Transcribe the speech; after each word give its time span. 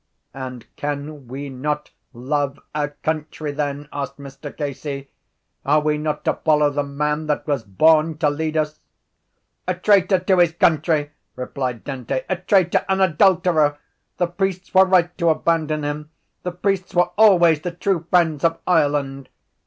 _—And 0.45 0.65
can 0.77 1.27
we 1.27 1.49
not 1.51 1.91
love 2.11 2.59
our 2.73 2.87
country 3.03 3.51
then? 3.51 3.87
asked 3.93 4.17
Mr 4.17 4.51
Casey. 4.57 5.11
Are 5.63 5.79
we 5.79 5.99
not 5.99 6.25
to 6.25 6.39
follow 6.43 6.71
the 6.71 6.81
man 6.81 7.27
that 7.27 7.45
was 7.45 7.61
born 7.61 8.17
to 8.17 8.31
lead 8.31 8.57
us? 8.57 8.79
—A 9.67 9.75
traitor 9.75 10.17
to 10.17 10.39
his 10.39 10.53
country! 10.53 11.11
replied 11.35 11.83
Dante. 11.83 12.23
A 12.29 12.37
traitor, 12.37 12.83
an 12.89 12.99
adulterer! 12.99 13.77
The 14.17 14.25
priests 14.25 14.73
were 14.73 14.85
right 14.85 15.15
to 15.19 15.29
abandon 15.29 15.83
him. 15.83 16.09
The 16.41 16.53
priests 16.53 16.95
were 16.95 17.11
always 17.15 17.61
the 17.61 17.69
true 17.69 18.07
friends 18.09 18.43
of 18.43 18.57
Ireland. 18.65 19.29